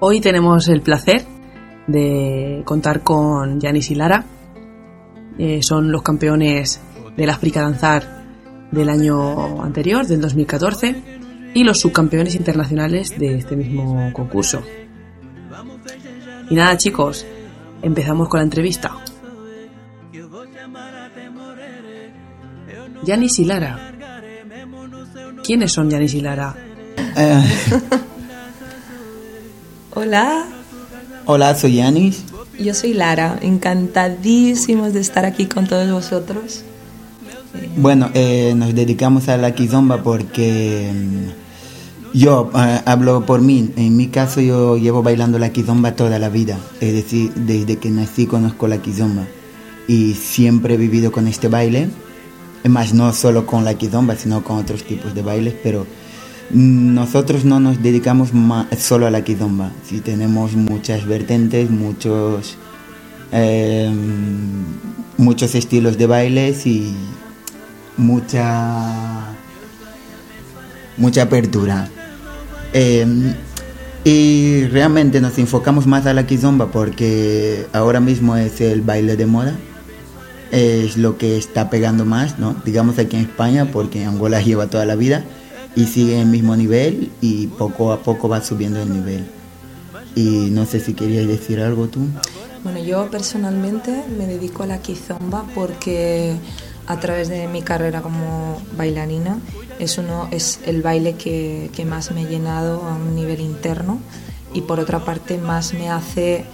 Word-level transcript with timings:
Hoy 0.00 0.20
tenemos 0.20 0.68
el 0.68 0.80
placer 0.80 1.24
de 1.88 2.62
contar 2.64 3.02
con 3.02 3.58
Yanis 3.58 3.90
y 3.90 3.96
Lara. 3.96 4.24
Eh, 5.38 5.60
son 5.60 5.90
los 5.90 6.02
campeones 6.02 6.80
del 7.16 7.30
África 7.30 7.62
Danzar 7.62 8.24
del 8.70 8.90
año 8.90 9.60
anterior, 9.60 10.06
del 10.06 10.20
2014, 10.20 11.02
y 11.52 11.64
los 11.64 11.80
subcampeones 11.80 12.36
internacionales 12.36 13.18
de 13.18 13.38
este 13.38 13.56
mismo 13.56 14.12
concurso. 14.12 14.62
Y 16.48 16.54
nada 16.54 16.76
chicos, 16.76 17.26
empezamos 17.82 18.28
con 18.28 18.38
la 18.38 18.44
entrevista. 18.44 18.92
Yanis 23.02 23.38
y 23.40 23.44
Lara. 23.46 23.94
¿Quiénes 25.42 25.72
son 25.72 25.90
Yanis 25.90 26.14
y 26.14 26.20
Lara? 26.20 26.54
Eh, 27.16 27.42
Hola, 30.00 30.46
hola, 31.24 31.56
soy 31.56 31.74
Yanis. 31.74 32.22
yo 32.56 32.72
soy 32.72 32.94
Lara, 32.94 33.36
encantadísimos 33.42 34.92
de 34.92 35.00
estar 35.00 35.24
aquí 35.24 35.46
con 35.46 35.66
todos 35.66 35.90
vosotros. 35.90 36.62
Bueno, 37.76 38.08
eh, 38.14 38.54
nos 38.54 38.76
dedicamos 38.76 39.28
a 39.28 39.36
la 39.36 39.56
kizomba 39.56 40.04
porque 40.04 40.92
mm, 40.94 42.16
yo 42.16 42.48
eh, 42.54 42.80
hablo 42.84 43.26
por 43.26 43.40
mí. 43.40 43.72
En 43.74 43.96
mi 43.96 44.06
caso, 44.06 44.40
yo 44.40 44.76
llevo 44.76 45.02
bailando 45.02 45.40
la 45.40 45.50
kizomba 45.50 45.96
toda 45.96 46.20
la 46.20 46.28
vida. 46.28 46.56
Es 46.80 46.92
decir, 46.92 47.34
desde 47.34 47.78
que 47.78 47.90
nací 47.90 48.26
conozco 48.26 48.68
la 48.68 48.80
kizomba. 48.80 49.24
Y 49.88 50.14
siempre 50.14 50.74
he 50.74 50.76
vivido 50.76 51.10
con 51.10 51.26
este 51.26 51.48
baile. 51.48 51.90
Más, 52.68 52.94
no 52.94 53.12
solo 53.12 53.46
con 53.46 53.64
la 53.64 53.74
kizomba, 53.74 54.14
sino 54.14 54.44
con 54.44 54.58
otros 54.58 54.84
tipos 54.84 55.12
de 55.12 55.22
bailes, 55.22 55.54
pero 55.60 55.88
nosotros 56.50 57.44
no 57.44 57.60
nos 57.60 57.82
dedicamos 57.82 58.30
solo 58.78 59.06
a 59.06 59.10
la 59.10 59.22
kizomba. 59.22 59.70
Sí, 59.84 60.00
tenemos 60.00 60.54
muchas 60.54 61.06
vertentes, 61.06 61.70
muchos, 61.70 62.56
eh, 63.32 63.92
muchos 65.18 65.54
estilos 65.54 65.98
de 65.98 66.06
bailes 66.06 66.66
y 66.66 66.94
mucha 67.96 69.34
mucha 70.96 71.22
apertura. 71.22 71.88
Eh, 72.72 73.34
y 74.04 74.64
realmente 74.66 75.20
nos 75.20 75.38
enfocamos 75.38 75.86
más 75.86 76.06
a 76.06 76.14
la 76.14 76.26
kizomba 76.26 76.70
porque 76.70 77.66
ahora 77.72 78.00
mismo 78.00 78.36
es 78.36 78.60
el 78.62 78.80
baile 78.80 79.16
de 79.16 79.26
moda. 79.26 79.54
Es 80.50 80.96
lo 80.96 81.18
que 81.18 81.36
está 81.36 81.68
pegando 81.68 82.06
más 82.06 82.38
no 82.38 82.56
digamos 82.64 82.98
aquí 82.98 83.16
en 83.16 83.22
España 83.24 83.68
porque 83.70 84.06
Angola 84.06 84.40
lleva 84.42 84.68
toda 84.68 84.86
la 84.86 84.94
vida 84.94 85.22
y 85.76 85.86
sigue 85.86 86.14
en 86.14 86.20
el 86.20 86.26
mismo 86.26 86.56
nivel 86.56 87.10
y 87.20 87.46
poco 87.46 87.92
a 87.92 88.02
poco 88.02 88.28
va 88.28 88.42
subiendo 88.42 88.82
el 88.82 88.92
nivel. 88.92 89.26
Y 90.14 90.48
no 90.50 90.66
sé 90.66 90.80
si 90.80 90.94
querías 90.94 91.26
decir 91.26 91.60
algo 91.60 91.86
tú. 91.88 92.00
Bueno, 92.64 92.80
yo 92.80 93.08
personalmente 93.10 94.04
me 94.18 94.26
dedico 94.26 94.64
a 94.64 94.66
la 94.66 94.78
kizomba 94.82 95.44
porque 95.54 96.34
a 96.86 96.98
través 96.98 97.28
de 97.28 97.46
mi 97.46 97.62
carrera 97.62 98.02
como 98.02 98.60
bailarina 98.76 99.38
es, 99.78 99.98
uno, 99.98 100.28
es 100.32 100.60
el 100.66 100.82
baile 100.82 101.14
que, 101.14 101.70
que 101.72 101.84
más 101.84 102.10
me 102.10 102.22
he 102.22 102.26
llenado 102.26 102.82
a 102.82 102.94
un 102.94 103.14
nivel 103.14 103.40
interno 103.40 104.00
y 104.52 104.62
por 104.62 104.80
otra 104.80 105.04
parte 105.04 105.38
más 105.38 105.74
me 105.74 105.90
hace 105.90 106.46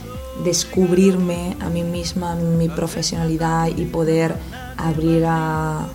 descubrirme 0.45 1.57
a 1.61 1.71
mí 1.71 1.85
misma, 1.85 2.35
mi 2.35 2.69
profesionalidad 2.69 3.69
y 3.69 3.85
poder 3.85 4.35
abrir 4.77 5.25
a, 5.27 5.87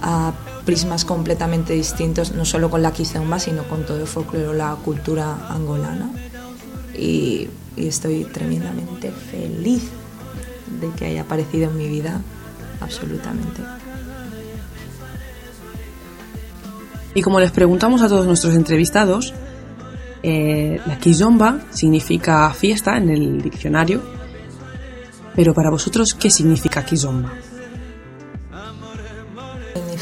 a 0.00 0.32
prismas 0.64 1.04
completamente 1.04 1.72
distintos, 1.72 2.32
no 2.32 2.44
solo 2.44 2.70
con 2.70 2.82
la 2.82 2.92
kizomba, 2.92 3.38
sino 3.38 3.64
con 3.64 3.84
todo 3.84 4.00
el 4.00 4.06
folclore, 4.06 4.56
la 4.56 4.76
cultura 4.76 5.48
angolana. 5.48 6.10
Y, 6.96 7.48
y 7.76 7.86
estoy 7.86 8.24
tremendamente 8.24 9.10
feliz 9.10 9.82
de 10.80 10.90
que 10.90 11.06
haya 11.06 11.22
aparecido 11.22 11.70
en 11.70 11.76
mi 11.76 11.88
vida, 11.88 12.20
absolutamente. 12.80 13.62
Y 17.14 17.22
como 17.22 17.38
les 17.38 17.52
preguntamos 17.52 18.02
a 18.02 18.08
todos 18.08 18.26
nuestros 18.26 18.54
entrevistados, 18.54 19.34
eh, 20.22 20.80
la 20.86 20.98
kizomba 20.98 21.60
significa 21.70 22.50
fiesta 22.54 22.96
en 22.96 23.10
el 23.10 23.42
diccionario, 23.42 24.02
pero 25.36 25.54
para 25.54 25.70
vosotros, 25.70 26.14
¿qué 26.14 26.30
significa 26.30 26.84
kizomba? 26.84 27.34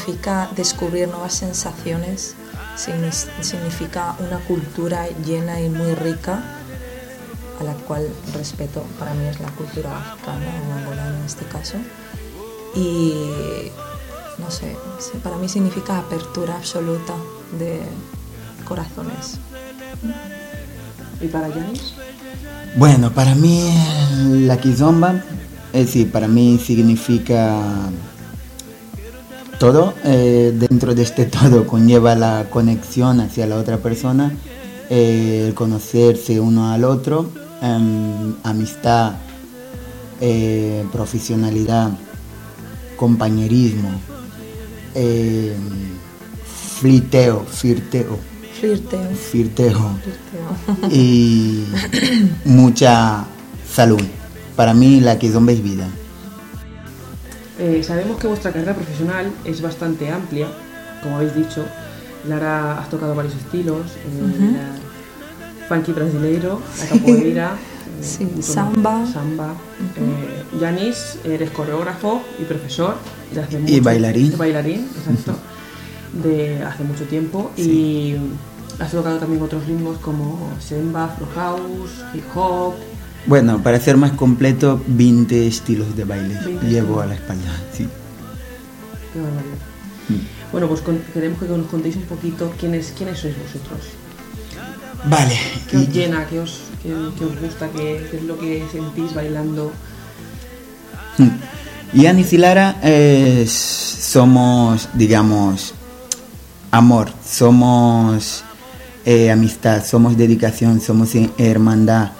Significa 0.03 0.49
descubrir 0.53 1.07
nuevas 1.07 1.33
sensaciones, 1.33 2.35
signi- 2.75 3.11
significa 3.41 4.15
una 4.19 4.37
cultura 4.39 5.07
llena 5.25 5.61
y 5.61 5.69
muy 5.69 5.95
rica, 5.95 6.43
a 7.61 7.63
la 7.63 7.73
cual 7.73 8.09
respeto, 8.33 8.83
para 8.99 9.13
mí 9.13 9.25
es 9.27 9.39
la 9.39 9.47
cultura 9.51 9.97
africana 9.97 10.51
o 10.69 10.73
angolana 10.79 11.17
en 11.19 11.23
este 11.23 11.45
caso. 11.45 11.75
Y 12.75 13.13
no 14.39 14.51
sé, 14.51 14.75
sí, 14.99 15.17
para 15.23 15.37
mí 15.37 15.47
significa 15.47 15.99
apertura 15.99 16.55
absoluta 16.57 17.13
de 17.57 17.81
corazones. 18.65 19.39
¿Y 21.21 21.27
para 21.27 21.47
Yanis? 21.47 21.93
Bueno, 22.75 23.09
para 23.13 23.35
mí 23.35 23.73
la 24.47 24.57
kizomba, 24.57 25.13
es 25.71 25.85
decir, 25.85 26.11
para 26.11 26.27
mí 26.27 26.59
significa 26.61 27.61
todo. 29.63 29.93
eh, 30.03 30.51
dentro 30.53 30.93
de 30.93 31.03
este 31.03 31.23
todo 31.25 31.65
conlleva 31.73 32.15
la 32.15 32.47
conexión 32.49 33.21
hacia 33.21 33.47
la 33.47 33.55
otra 33.55 33.77
persona, 33.77 34.33
eh, 34.89 35.45
el 35.47 35.53
conocerse 35.53 36.37
uno 36.37 36.73
al 36.73 36.83
otro, 36.83 37.29
em, 37.61 38.35
amistad, 38.43 39.13
eh, 40.19 40.83
profesionalidad, 40.91 41.91
compañerismo, 42.97 43.89
Flirteo. 46.79 47.45
flirteo 47.45 48.19
flirteo. 49.31 49.97
y 50.91 51.63
mucha 52.45 53.25
salud. 53.65 54.03
Para 54.57 54.73
mí 54.73 54.99
la 54.99 55.17
kizomba 55.17 55.53
es 55.53 55.63
vida. 55.63 55.87
Eh, 57.63 57.81
sabemos 57.81 58.17
que 58.19 58.27
vuestra 58.27 58.51
carrera 58.51 58.73
profesional 58.75 59.31
es 59.45 59.61
bastante 59.61 60.09
amplia, 60.11 60.47
como 61.01 61.15
habéis 61.15 61.33
dicho. 61.33 61.63
Lara, 62.27 62.77
has 62.79 62.89
tocado 62.89 63.15
varios 63.15 63.35
estilos, 63.35 63.85
eh, 64.05 64.57
funky 65.69 65.93
brasileiro, 65.93 66.61
la 66.77 66.85
capoeira, 66.87 67.51
eh, 68.01 68.03
Sí, 68.03 68.27
samba. 68.41 69.05
samba. 69.07 69.53
Eh, 69.95 70.59
Yanis, 70.59 71.19
eres 71.23 71.51
coreógrafo 71.51 72.21
y 72.37 72.43
profesor 72.43 72.95
de 73.33 73.41
hace 73.41 73.57
Y 73.59 73.61
mucho- 73.61 73.83
bailarín. 73.83 74.31
de 74.31 74.35
bailarín, 74.35 74.89
exacto, 74.97 75.33
de 76.21 76.61
hace 76.63 76.83
mucho 76.83 77.05
tiempo. 77.05 77.49
Y 77.55 78.15
has 78.77 78.91
tocado 78.91 79.19
también 79.19 79.41
otros 79.41 79.65
ritmos 79.67 79.99
como 79.99 80.49
semba, 80.59 81.05
afro 81.05 81.27
house, 81.33 82.03
hip 82.13 82.25
hop. 82.35 82.73
Bueno, 83.25 83.61
para 83.63 83.79
ser 83.79 83.95
más 83.97 84.11
completo, 84.13 84.81
20 84.87 85.47
estilos 85.47 85.95
de 85.95 86.03
baile 86.03 86.37
20 86.45 86.67
llevo 86.67 86.99
a 87.01 87.05
la 87.05 87.15
espalda. 87.15 87.51
Sí. 87.75 87.87
Qué 89.13 89.19
barbaridad. 89.19 89.55
Mm. 90.09 90.51
Bueno, 90.51 90.67
pues 90.67 90.81
con- 90.81 90.99
queremos 91.13 91.39
que 91.39 91.45
nos 91.47 91.67
contéis 91.67 91.95
un 91.95 92.03
poquito 92.03 92.51
quiénes, 92.59 92.93
quiénes 92.97 93.19
sois 93.19 93.35
vosotros. 93.37 93.79
Vale. 95.05 95.37
¿Qué 95.69 95.77
os 95.77 95.89
llena? 95.89 96.25
¿Qué 96.27 96.39
os, 96.39 96.59
qué, 96.81 96.89
qué 97.17 97.25
os 97.25 97.39
gusta? 97.41 97.69
¿Qué, 97.69 98.07
qué 98.11 98.17
es 98.17 98.23
lo 98.23 98.37
que 98.37 98.65
sentís 98.71 99.13
bailando? 99.13 99.71
Yanis 101.93 102.33
y 102.33 102.37
Lara 102.37 102.77
es- 102.83 103.51
somos, 103.51 104.89
digamos, 104.93 105.73
amor, 106.71 107.09
somos 107.25 108.43
eh, 109.05 109.31
amistad, 109.31 109.83
somos 109.85 110.17
dedicación, 110.17 110.81
somos 110.81 111.13
eh, 111.15 111.29
hermandad 111.37 112.11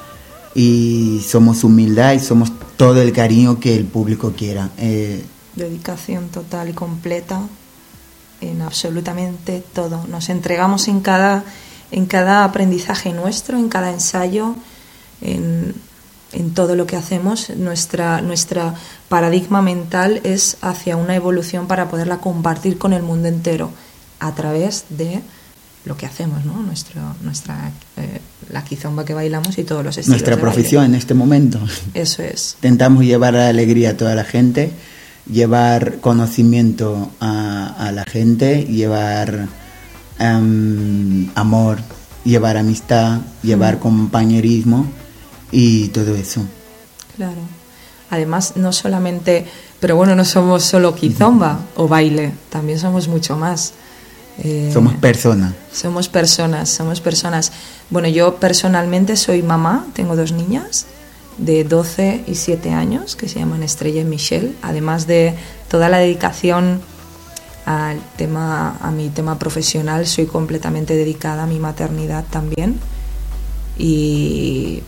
y 0.56 1.22
somos 1.26 1.64
humildad 1.64 2.14
y 2.14 2.20
somos 2.20 2.52
todo 2.78 3.02
el 3.02 3.14
cariño 3.14 3.60
que 3.60 3.76
el 3.76 3.86
público 3.86 4.34
quiera. 4.36 4.70
Eh, 4.78 5.24
dedicación 5.56 6.30
total 6.30 6.70
y 6.70 6.74
completa 6.74 7.42
en 8.42 8.62
absolutamente 8.62 9.64
todo. 9.74 10.06
Nos 10.08 10.30
entregamos 10.30 10.88
en 10.88 11.00
cada, 11.00 11.44
en 11.92 12.06
cada 12.06 12.44
aprendizaje 12.44 13.14
nuestro, 13.14 13.58
en 13.58 13.70
cada 13.70 13.92
ensayo, 13.92 14.56
en, 15.22 15.74
en 16.34 16.54
todo 16.54 16.76
lo 16.76 16.86
que 16.86 16.98
hacemos. 16.98 17.50
Nuestra, 17.52 18.22
nuestra 18.22 18.76
paradigma 19.10 19.62
mental 19.62 20.22
es 20.24 20.58
hacia 20.62 20.98
una 20.98 21.16
evolución 21.16 21.68
para 21.68 21.90
poderla 21.90 22.18
compartir 22.18 22.78
con 22.78 22.94
el 22.94 23.04
mundo 23.04 23.28
entero 23.28 23.72
a 24.20 24.34
través 24.34 24.86
de 24.90 25.22
lo 25.86 25.98
que 25.98 26.06
hacemos, 26.06 26.46
¿no? 26.46 26.62
Nuestro, 26.62 27.02
nuestra, 27.22 27.72
eh, 27.98 28.22
la 28.50 28.64
kizomba 28.64 29.04
que 29.06 29.14
bailamos 29.14 29.58
y 29.58 29.64
todos 29.64 29.84
los 29.84 29.98
estilos 29.98 30.10
nuestra 30.10 30.36
de 30.36 30.42
baile. 30.42 30.54
profesión 30.54 30.86
en 30.86 30.96
este 30.96 31.14
momento. 31.14 31.60
Eso 31.94 32.24
es. 32.24 32.56
Intentamos 32.56 33.04
llevar 33.04 33.34
la 33.34 33.48
alegría 33.50 33.92
a 33.92 33.98
toda 33.98 34.16
la 34.16 34.24
gente, 34.24 34.72
llevar 35.30 36.00
conocimiento 36.00 37.12
a, 37.20 37.88
a 37.88 37.92
la 37.92 38.06
gente, 38.06 38.64
llevar 38.66 39.48
em, 40.20 41.30
amor 41.36 41.80
llevar 42.24 42.58
amistad, 42.58 43.20
llevar 43.42 43.80
compañerismo 43.80 44.86
y 45.52 45.90
todo 45.90 46.16
eso. 46.16 46.42
Claro. 47.16 47.42
Además, 48.10 48.54
no 48.56 48.72
solamente, 48.72 49.46
pero 49.80 49.96
bueno, 49.96 50.16
no 50.16 50.26
somos 50.26 50.64
solo 50.64 50.96
kizomba 50.96 51.60
o 51.76 51.88
baile, 51.88 52.34
también 52.50 52.80
somos 52.80 53.08
mucho 53.08 53.38
más. 53.38 53.74
Eh, 54.40 54.72
somos 54.74 54.96
personas. 54.96 55.54
Somos 55.72 56.10
personas, 56.10 56.70
somos 56.70 57.02
personas. 57.02 57.52
Bueno, 57.90 58.08
yo 58.08 58.36
personalmente 58.38 59.16
soy 59.16 59.44
mamá, 59.44 59.86
tengo 59.94 60.16
dos 60.16 60.32
niñas 60.32 60.88
de 61.38 61.64
12 61.64 62.24
y 62.28 62.36
7 62.36 62.72
años 62.72 63.16
que 63.16 63.28
se 63.28 63.40
llaman 63.40 63.64
Estrella 63.64 64.02
y 64.02 64.06
Michelle, 64.06 64.54
además 64.62 65.08
de 65.08 65.36
toda 65.68 65.90
la 65.90 65.98
dedicación 65.98 66.82
al 67.66 68.00
tema, 68.18 68.78
a 68.82 68.92
mi 68.92 69.10
tema 69.10 69.40
profesional, 69.40 70.06
soy 70.06 70.26
completamente 70.26 70.96
dedicada 70.96 71.44
a 71.44 71.48
mi 71.48 71.60
maternidad 71.60 72.26
también. 72.30 72.80
Y, 73.78 74.84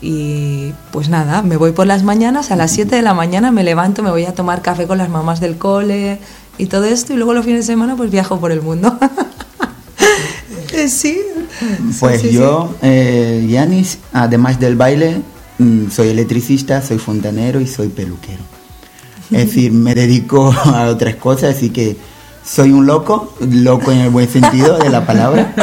y 0.00 0.72
pues 0.90 1.08
nada, 1.08 1.42
me 1.42 1.56
voy 1.56 1.72
por 1.72 1.86
las 1.86 2.02
mañanas, 2.02 2.50
a 2.50 2.56
las 2.56 2.72
7 2.72 2.96
de 2.96 3.02
la 3.02 3.14
mañana 3.14 3.52
me 3.52 3.62
levanto, 3.62 4.02
me 4.02 4.10
voy 4.10 4.24
a 4.24 4.34
tomar 4.34 4.62
café 4.62 4.86
con 4.86 4.98
las 4.98 5.08
mamás 5.08 5.40
del 5.40 5.58
cole 5.58 6.18
y 6.58 6.66
todo 6.66 6.84
esto, 6.84 7.12
y 7.12 7.16
luego 7.16 7.34
los 7.34 7.44
fines 7.44 7.66
de 7.66 7.72
semana 7.72 7.96
pues 7.96 8.10
viajo 8.10 8.38
por 8.38 8.52
el 8.52 8.62
mundo. 8.62 8.98
sí. 10.88 11.20
Pues 12.00 12.22
yo, 12.22 12.74
eh, 12.82 13.46
Yanis, 13.48 13.98
además 14.12 14.58
del 14.58 14.76
baile, 14.76 15.22
mm, 15.58 15.90
soy 15.90 16.08
electricista, 16.08 16.82
soy 16.82 16.98
fontanero 16.98 17.60
y 17.60 17.66
soy 17.66 17.88
peluquero. 17.88 18.42
Es 19.30 19.46
decir, 19.46 19.72
me 19.72 19.94
dedico 19.94 20.52
a 20.52 20.88
otras 20.88 21.14
cosas, 21.16 21.56
así 21.56 21.70
que 21.70 21.96
soy 22.44 22.72
un 22.72 22.86
loco, 22.86 23.32
loco 23.40 23.92
en 23.92 24.00
el 24.00 24.10
buen 24.10 24.28
sentido 24.28 24.78
de 24.78 24.90
la 24.90 25.06
palabra. 25.06 25.54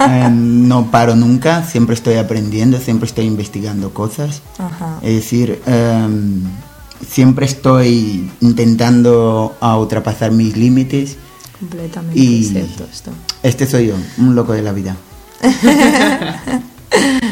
Eh, 0.00 0.28
no 0.30 0.90
paro 0.90 1.16
nunca, 1.16 1.64
siempre 1.64 1.94
estoy 1.94 2.16
aprendiendo, 2.16 2.78
siempre 2.78 3.06
estoy 3.06 3.26
investigando 3.26 3.92
cosas. 3.92 4.42
Es 5.02 5.14
decir, 5.14 5.60
em, 5.66 6.42
siempre 7.06 7.46
estoy 7.46 8.30
intentando 8.40 9.56
ultrapasar 9.60 10.30
mis 10.30 10.56
límites. 10.56 11.16
Completamente 11.58 12.18
y 12.18 12.44
cierto 12.44 12.84
esto. 12.90 13.10
Este 13.42 13.66
soy 13.66 13.88
yo, 13.88 13.94
un 14.18 14.34
loco 14.34 14.52
de 14.52 14.62
la 14.62 14.72
vida. 14.72 14.96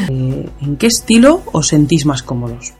Eh, 0.09 0.49
¿En 0.61 0.77
qué 0.77 0.87
estilo 0.87 1.41
os 1.51 1.67
sentís 1.67 2.05
más 2.05 2.23
cómodos? 2.23 2.73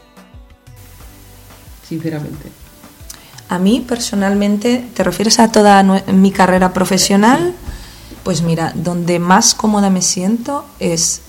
Sinceramente. 1.89 2.50
A 3.50 3.60
mí 3.60 3.83
personalmente, 3.86 4.86
¿te 4.94 5.04
refieres 5.04 5.40
a 5.40 5.51
toda 5.51 5.83
mi 5.83 6.31
carrera 6.31 6.74
profesional? 6.74 7.54
Pues 8.24 8.42
mira, 8.42 8.74
donde 8.75 9.19
más 9.19 9.56
cómoda 9.56 9.90
me 9.90 10.01
siento 10.01 10.66
es 10.80 11.22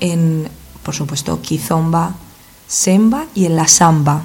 en, 0.00 0.48
por 0.82 0.94
supuesto, 0.94 1.40
Kizomba, 1.42 2.14
Semba 2.68 3.26
y 3.34 3.46
en 3.46 3.56
la 3.56 3.68
Samba. 3.68 4.22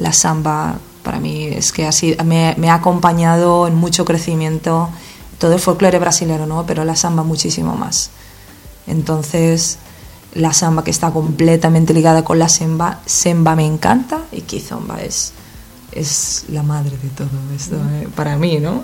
La 0.00 0.12
Samba 0.12 0.78
para 1.02 1.20
mí 1.20 1.44
es 1.44 1.72
que 1.72 1.86
así 1.86 2.16
me, 2.24 2.54
me 2.58 2.70
ha 2.70 2.74
acompañado 2.74 3.66
en 3.66 3.74
mucho 3.74 4.04
crecimiento 4.04 4.88
todo 5.38 5.54
el 5.54 5.60
folclore 5.60 5.98
brasileño, 5.98 6.46
¿no? 6.46 6.66
Pero 6.66 6.84
la 6.84 6.96
Samba 6.96 7.22
muchísimo 7.22 7.76
más. 7.76 8.10
Entonces, 8.86 9.78
la 10.34 10.52
Samba 10.52 10.84
que 10.84 10.90
está 10.90 11.10
completamente 11.10 11.94
ligada 11.94 12.24
con 12.24 12.38
la 12.38 12.48
Semba, 12.48 13.00
Semba 13.06 13.54
me 13.56 13.66
encanta 13.66 14.20
y 14.32 14.42
Kizomba 14.42 15.00
es 15.00 15.32
es 15.92 16.44
la 16.50 16.62
madre 16.62 16.92
de 17.02 17.08
todo 17.10 17.28
esto, 17.54 17.76
eh, 17.76 18.08
para 18.14 18.36
mí, 18.36 18.58
¿no? 18.60 18.82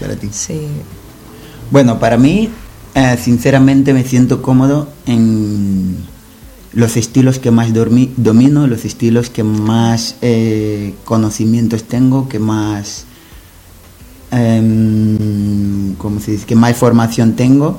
para 0.00 0.16
ti. 0.16 0.28
Sí. 0.30 0.66
Bueno, 1.70 1.98
para 1.98 2.16
mí, 2.18 2.50
eh, 2.94 3.18
sinceramente 3.22 3.92
me 3.94 4.04
siento 4.04 4.42
cómodo 4.42 4.88
en 5.06 5.96
los 6.74 6.96
estilos 6.96 7.38
que 7.38 7.50
más 7.50 7.72
domino, 7.72 8.66
los 8.66 8.84
estilos 8.84 9.30
que 9.30 9.44
más 9.44 10.16
eh, 10.22 10.94
conocimientos 11.04 11.84
tengo, 11.84 12.28
que 12.28 12.40
más, 12.40 13.04
em, 14.32 15.94
¿cómo 15.94 16.20
se 16.20 16.32
dice? 16.32 16.46
Que 16.46 16.56
más 16.56 16.76
formación 16.76 17.36
tengo, 17.36 17.78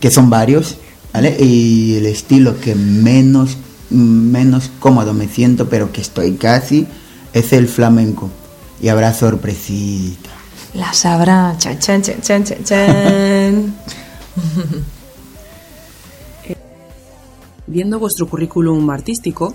que 0.00 0.10
son 0.10 0.28
varios, 0.28 0.76
¿vale? 1.12 1.36
Y 1.40 1.96
el 1.96 2.06
estilo 2.06 2.60
que 2.60 2.74
menos, 2.74 3.56
menos 3.90 4.70
cómodo 4.80 5.14
me 5.14 5.28
siento, 5.28 5.68
pero 5.68 5.92
que 5.92 6.00
estoy 6.00 6.32
casi 6.32 6.86
es 7.32 7.52
el 7.52 7.68
flamenco. 7.68 8.28
Y 8.82 8.88
habrá 8.88 9.14
sorpresita. 9.14 10.30
La 10.74 10.92
sabrá. 10.92 11.54
Chan, 11.58 11.78
chan, 11.78 12.02
chan, 12.02 12.22
chan, 12.22 12.64
chan, 12.64 13.74
Viendo 17.66 17.98
vuestro 17.98 18.28
currículum 18.28 18.88
artístico, 18.90 19.54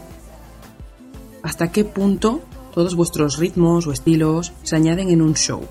¿hasta 1.43 1.71
qué 1.71 1.85
punto 1.85 2.41
todos 2.73 2.95
vuestros 2.95 3.37
ritmos 3.37 3.87
o 3.87 3.91
estilos 3.91 4.51
se 4.63 4.75
añaden 4.75 5.09
en 5.09 5.21
un 5.21 5.33
show? 5.33 5.61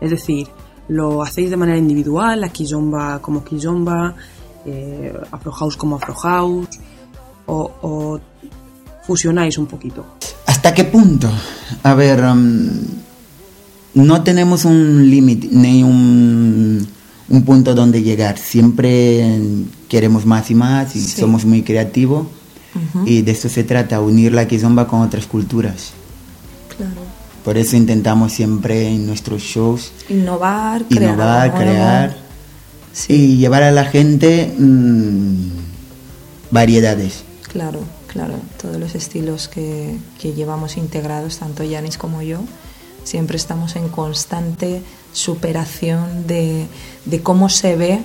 Es 0.00 0.10
decir, 0.10 0.48
¿lo 0.88 1.22
hacéis 1.22 1.50
de 1.50 1.56
manera 1.56 1.78
individual, 1.78 2.40
la 2.40 2.48
kizomba 2.48 3.22
como 3.22 3.44
kizomba, 3.44 4.16
eh, 4.66 5.12
afro 5.30 5.52
house 5.52 5.76
como 5.76 5.96
afro 5.96 6.14
house, 6.14 6.80
o, 7.46 8.18
fusionáis 9.06 9.56
un 9.56 9.66
poquito? 9.66 10.04
¿Hasta 10.46 10.74
qué 10.74 10.84
punto? 10.84 11.30
A 11.84 11.94
ver, 11.94 12.24
um, 12.24 12.68
no 13.94 14.22
tenemos 14.22 14.64
un 14.64 15.08
límite 15.08 15.48
ni 15.52 15.84
un, 15.84 16.86
punto 17.44 17.74
donde 17.74 18.02
llegar. 18.02 18.38
Siempre 18.38 19.24
queremos 19.88 20.26
más 20.26 20.50
y 20.50 20.54
más 20.54 20.96
y 20.96 21.00
somos 21.00 21.44
muy 21.44 21.62
creativos. 21.62 22.26
Y 23.04 23.22
de 23.22 23.32
eso 23.32 23.48
se 23.48 23.64
trata, 23.64 24.00
unir 24.00 24.32
la 24.32 24.46
kizomba 24.46 24.86
con 24.86 25.00
otras 25.00 25.26
culturas. 25.26 25.90
Claro. 26.76 27.02
Por 27.44 27.56
eso 27.56 27.76
intentamos 27.76 28.32
siempre 28.32 28.88
en 28.88 29.06
nuestros 29.06 29.42
shows 29.42 29.92
innovar, 30.08 30.84
innovar 30.90 31.54
crear, 31.54 32.16
y 33.08 33.38
llevar 33.38 33.62
a 33.62 33.72
la 33.72 33.86
gente 33.86 34.54
mm, 34.56 35.50
variedades. 36.50 37.24
Claro. 37.50 37.80
Claro, 38.12 38.34
todos 38.60 38.76
los 38.78 38.96
estilos 38.96 39.46
que, 39.46 39.96
llevamos 40.20 40.76
integrados, 40.76 41.38
tanto 41.38 41.62
Yanis 41.62 41.96
como 41.96 42.22
yo, 42.22 42.40
siempre 43.04 43.36
estamos 43.36 43.76
en 43.76 43.88
constante 43.88 44.82
superación 45.12 46.26
de, 46.26 46.66
cómo 47.22 47.48
se 47.48 47.76
ve 47.76 48.00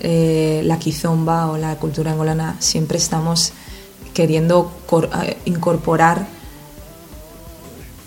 eh, 0.00 0.62
la 0.64 0.78
quizomba 0.78 1.50
o 1.50 1.58
la 1.58 1.76
cultura 1.76 2.12
angolana. 2.12 2.56
Siempre 2.60 2.98
estamos 2.98 3.52
queriendo 4.14 4.72
eh, 5.24 5.36
incorporar 5.44 6.26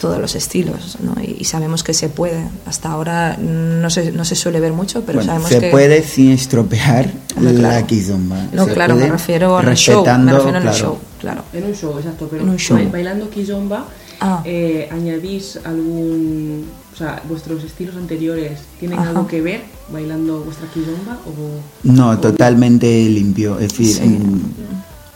todos 0.02 0.20
los 0.20 0.36
estilos, 0.36 0.98
¿no? 1.00 1.16
y, 1.22 1.46
sabemos 1.46 1.84
que 1.84 1.94
se 1.94 2.10
puede. 2.10 2.44
Hasta 2.66 2.92
ahora 2.92 3.38
no 3.38 3.90
se, 3.92 4.12
no 4.12 4.26
se 4.26 4.36
suele 4.36 4.60
ver 4.60 4.74
mucho, 4.74 5.04
pero 5.06 5.24
sabemos 5.24 5.50
se 5.50 5.60
que... 5.60 5.66
Se 5.68 5.72
puede 5.72 6.02
sin 6.02 6.32
estropear 6.32 7.12
la 7.40 7.86
kizomba. 7.86 8.48
No, 8.52 8.66
claro, 8.68 8.96
me 8.96 9.08
refiero 9.08 9.58
al 9.58 9.76
show, 9.76 10.04
me 10.18 10.34
refiero 10.34 10.58
al 10.58 10.74
show, 10.74 10.98
claro. 11.20 11.44
En 11.54 11.66
un 11.66 11.76
show, 11.76 11.96
exacto, 12.00 12.28
pero 12.30 12.42
en 12.42 12.50
un 12.50 12.58
show. 12.58 12.80
bailando 12.92 13.30
kizomba, 13.30 13.86
ah. 14.20 14.42
eh, 14.44 14.90
¿añadís 14.92 15.60
algún... 15.64 16.66
O 17.02 17.04
sea, 17.04 17.24
vuestros 17.28 17.64
estilos 17.64 17.96
anteriores 17.96 18.60
tienen 18.80 19.00
algo 19.00 19.26
que 19.26 19.42
ver 19.42 19.62
bailando 19.92 20.42
vuestra 20.42 20.68
kizomba 20.68 21.18
o...? 21.26 21.60
No, 21.82 22.20
totalmente 22.20 23.10
limpio, 23.10 23.58
es 23.58 23.76
decir, 23.76 24.00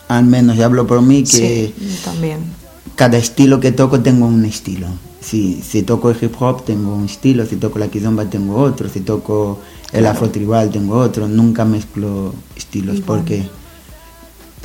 al 0.08 0.24
menos 0.24 0.56
ya 0.56 0.64
hablo 0.64 0.84
por 0.84 1.00
mí 1.00 1.22
que... 1.22 1.72
Sí, 1.78 2.00
también 2.04 2.40
cada 2.96 3.18
estilo 3.18 3.60
que 3.60 3.70
toco 3.70 4.00
tengo 4.00 4.26
un 4.26 4.44
estilo. 4.44 4.88
Si, 5.20 5.62
si 5.62 5.82
toco 5.82 6.10
el 6.10 6.16
hip 6.20 6.34
hop 6.40 6.64
tengo 6.64 6.96
un 6.96 7.04
estilo, 7.04 7.46
si 7.46 7.56
toco 7.56 7.78
la 7.78 7.88
kizomba 7.88 8.24
tengo 8.24 8.56
otro, 8.56 8.88
si 8.88 9.00
toco 9.00 9.60
el 9.92 10.06
afro 10.06 10.30
tribal 10.30 10.70
tengo 10.70 10.96
otro. 10.96 11.28
Nunca 11.28 11.64
mezclo 11.64 12.34
estilos 12.56 13.00
porque... 13.00 13.46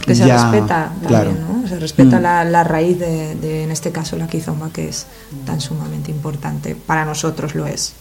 Porque 0.02 0.16
se 0.16 0.26
respeta 0.26 0.92
claro. 1.08 1.32
¿no? 1.32 1.68
Se 1.68 1.80
respeta 1.80 2.20
mm. 2.20 2.24
la, 2.24 2.44
la, 2.44 2.64
raíz 2.64 2.98
de, 2.98 3.64
en 3.64 3.72
este 3.72 3.92
caso, 3.92 4.18
la 4.18 4.28
kizomba, 4.28 4.72
que 4.72 4.90
es 4.90 5.06
tan 5.46 5.62
sumamente 5.62 6.10
importante. 6.10 6.76
Para 6.76 7.06
nosotros 7.06 7.54
lo 7.54 7.68
es. 7.68 7.94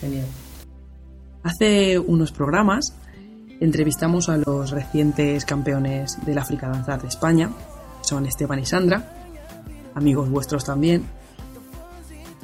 Genial. 0.00 0.26
Hace 1.42 1.98
unos 1.98 2.30
programas 2.30 2.92
entrevistamos 3.60 4.28
a 4.28 4.36
los 4.36 4.70
recientes 4.70 5.44
campeones 5.44 6.18
del 6.26 6.38
África 6.38 6.68
Danzar 6.68 7.00
de 7.00 7.08
España, 7.08 7.50
son 8.02 8.26
Esteban 8.26 8.58
y 8.58 8.66
Sandra, 8.66 9.30
amigos 9.94 10.28
vuestros 10.28 10.64
también. 10.64 11.04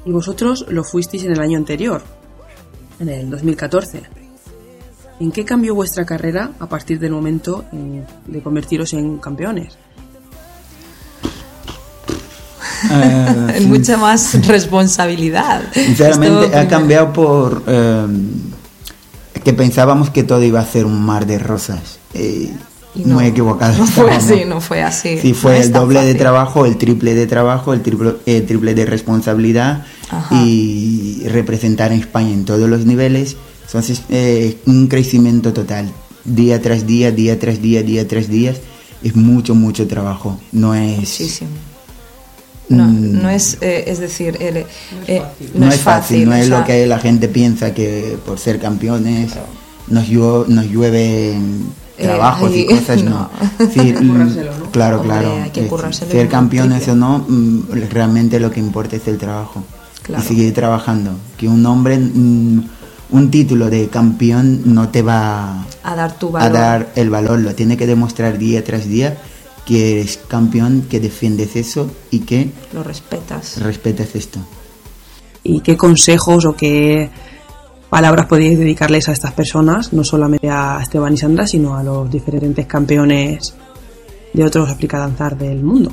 Y 0.05 0.13
vosotros 0.13 0.65
lo 0.69 0.85
fuisteis 0.85 1.25
en 1.25 1.33
el 1.33 1.41
año 1.41 1.59
anterior, 1.59 2.03
en 2.99 3.09
el 3.09 3.31
2014. 3.31 4.28
¿En 5.21 5.33
qué 5.33 5.45
cambió 5.45 5.75
vuestra 5.75 6.05
carrera 6.05 6.53
a 6.61 6.67
partir 6.69 7.01
del 7.01 7.11
momento 7.11 7.65
de 8.27 8.41
convertiros 8.43 8.93
en 8.93 9.19
campeones? 9.19 9.77
Uh, 12.91 13.51
en 13.57 13.69
mucha 13.69 13.97
más 13.97 14.47
responsabilidad. 14.47 15.63
Sinceramente, 15.73 16.57
ha 16.57 16.69
cambiado 16.69 17.13
por. 17.13 17.63
Eh, 17.67 18.07
que 19.43 19.53
pensábamos 19.53 20.11
que 20.11 20.23
todo 20.23 20.43
iba 20.43 20.61
a 20.61 20.67
ser 20.67 20.85
un 20.85 21.01
mar 21.05 21.27
de 21.27 21.39
rosas. 21.39 21.99
Eh, 22.15 22.53
Y 22.95 23.05
no, 23.05 23.15
muy 23.17 23.27
equivocado. 23.27 23.77
No 23.79 23.87
fue 23.87 24.05
estábamos. 24.13 24.25
así, 24.31 24.45
no 24.45 24.61
fue 24.61 24.83
así. 24.83 25.19
Sí, 25.19 25.35
fue 25.35 25.59
No 25.59 25.65
el 25.65 25.73
doble 25.73 26.05
de 26.05 26.15
trabajo, 26.15 26.67
el 26.67 26.77
triple 26.77 27.15
de 27.15 27.27
trabajo, 27.27 27.73
el 27.73 27.83
triple, 27.83 28.15
el 28.27 28.47
triple 28.47 28.75
de 28.75 28.87
responsabilidad 28.87 29.85
Ajá. 30.11 30.35
y 30.45 31.23
representar 31.29 31.91
a 31.93 31.95
España 31.95 32.31
en 32.33 32.45
todos 32.45 32.69
los 32.69 32.85
niveles. 32.87 33.37
Entonces, 33.69 34.03
eh, 34.09 34.59
un 34.67 34.89
crecimiento 34.89 35.53
total, 35.53 35.91
día 36.25 36.61
tras 36.61 36.87
día, 36.87 37.13
día 37.13 37.39
tras 37.39 37.61
día, 37.61 37.83
día 37.83 38.09
tras 38.09 38.29
día. 38.29 38.55
Es 39.03 39.15
mucho, 39.15 39.55
mucho 39.55 39.87
trabajo. 39.87 40.39
No 40.53 40.75
es, 40.75 40.99
Muchísimo. 40.99 41.51
No, 42.71 42.87
no 42.87 43.31
es, 43.31 43.57
eh, 43.63 43.85
es 43.87 43.99
decir, 43.99 44.37
el- 44.41 44.67
eh, 45.07 45.23
no 45.55 45.69
es 45.69 45.81
fácil, 45.81 46.29
no 46.29 46.35
es 46.35 46.49
sea, 46.49 46.59
lo 46.61 46.65
que 46.67 46.87
la 46.87 46.99
gente 46.99 47.27
piensa 47.29 47.73
que 47.73 48.19
por 48.27 48.39
ser 48.39 48.59
campeones 48.61 49.33
nos, 49.87 50.07
llueve, 50.09 50.49
nos 50.49 50.67
Eh, 51.97 52.03
trabajos 52.05 52.55
y 52.55 52.67
cosas, 52.67 53.03
no. 53.05 53.11
no. 53.11 53.31
Sí, 53.73 53.81
mm. 53.93 54.71
Claro, 54.71 55.01
Hombre, 55.01 55.15
claro. 55.19 55.43
hay 55.43 55.51
que 55.51 55.63
Eh, 55.65 55.71
ser 56.11 56.29
campeones 56.29 56.87
o 56.89 56.95
no, 56.95 57.25
mm, 57.27 57.61
realmente 57.91 58.39
lo 58.39 58.51
que 58.51 58.61
importa 58.61 58.97
es 58.97 59.09
el 59.09 59.17
trabajo 59.19 59.65
Claro. 60.03 60.23
y 60.23 60.27
seguir 60.27 60.53
trabajando. 60.53 61.13
Que 61.39 61.49
un 61.49 61.65
hombre, 61.65 61.99
mm, 61.99 62.61
un 63.11 63.31
título 63.31 63.71
de 63.71 63.89
campeón 63.89 64.63
no 64.75 64.91
te 64.91 65.03
va 65.03 65.65
a 65.83 65.95
dar 65.95 66.19
tu 66.19 66.29
a 66.29 66.33
valor. 66.33 66.53
dar 66.53 66.93
el 66.95 67.11
valor, 67.11 67.39
lo 67.41 67.55
tiene 67.55 67.77
que 67.77 67.87
demostrar 67.87 68.39
día 68.39 68.63
tras 68.65 68.87
día 68.87 69.17
que 69.65 69.93
eres 70.01 70.19
campeón, 70.29 70.87
que 70.89 70.99
defiendes 70.99 71.55
eso 71.55 71.91
y 72.11 72.21
que 72.21 72.51
Lo 72.73 72.83
respetas. 72.83 73.61
respetas 73.61 74.15
esto. 74.15 74.41
¿Y 75.43 75.61
qué 75.61 75.77
consejos 75.77 76.47
o 76.47 76.57
qué 76.57 77.11
palabras 77.91 78.27
podéis 78.27 78.59
dedicarles 78.59 79.09
a 79.11 79.13
estas 79.13 79.33
personas? 79.33 79.93
No 79.93 80.05
solamente 80.05 80.49
a 80.49 80.79
Esteban 80.83 81.13
y 81.13 81.19
Sandra, 81.19 81.47
sino 81.47 81.77
a 81.77 81.83
los 81.83 82.11
diferentes 82.11 82.67
campeones 82.67 83.55
de 84.33 84.45
otros 84.45 84.71
aplicadanzar 84.71 85.37
del 85.37 85.63
mundo. 85.63 85.93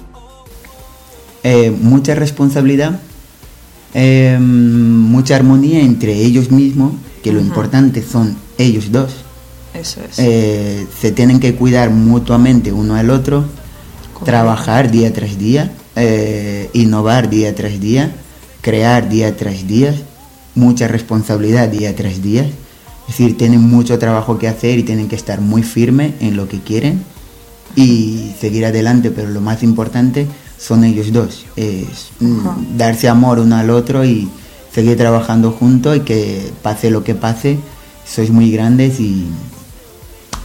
Eh, 1.43 1.69
mucha 1.69 2.15
responsabilidad, 2.15 2.99
eh, 3.97 4.37
mucha 4.41 5.37
armonía 5.37 5.79
entre 5.79 6.13
ellos 6.13 6.51
mismos, 6.51 6.91
que 7.23 7.31
lo 7.31 7.39
importante 7.39 8.03
son 8.03 8.35
ellos 8.57 8.91
dos. 8.91 9.13
Eso 9.73 10.01
es. 10.01 10.19
Eh, 10.19 10.85
se 10.99 11.13
tienen 11.13 11.39
que 11.39 11.55
cuidar 11.55 11.91
mutuamente 11.91 12.73
uno 12.73 12.95
al 12.95 13.09
otro, 13.09 13.45
Correcto. 14.11 14.25
trabajar 14.25 14.91
día 14.91 15.13
tras 15.13 15.37
día, 15.37 15.71
eh, 15.95 16.69
innovar 16.73 17.29
día 17.29 17.55
tras 17.55 17.79
día, 17.79 18.13
crear 18.59 19.07
día 19.07 19.37
tras 19.37 19.65
día, 19.65 19.95
mucha 20.55 20.89
responsabilidad 20.89 21.69
día 21.69 21.95
tras 21.95 22.21
día. 22.21 22.43
Es 22.43 23.17
decir, 23.17 23.37
tienen 23.37 23.61
mucho 23.61 23.97
trabajo 23.97 24.37
que 24.37 24.49
hacer 24.49 24.77
y 24.77 24.83
tienen 24.83 25.07
que 25.07 25.15
estar 25.15 25.39
muy 25.39 25.63
firmes 25.63 26.15
en 26.19 26.35
lo 26.35 26.49
que 26.49 26.59
quieren 26.59 27.01
y 27.77 28.33
seguir 28.41 28.65
adelante, 28.65 29.09
pero 29.09 29.29
lo 29.29 29.39
más 29.39 29.63
importante 29.63 30.27
son 30.57 30.83
ellos 30.83 31.11
dos, 31.11 31.45
es 31.55 32.09
mm, 32.19 32.77
darse 32.77 33.07
amor 33.07 33.39
uno 33.39 33.55
al 33.55 33.69
otro 33.69 34.05
y 34.05 34.29
seguir 34.73 34.97
trabajando 34.97 35.51
juntos 35.51 35.97
y 35.97 35.99
que 36.01 36.51
pase 36.61 36.89
lo 36.91 37.03
que 37.03 37.15
pase, 37.15 37.59
sois 38.05 38.29
muy 38.29 38.51
grandes 38.51 38.99
y 38.99 39.25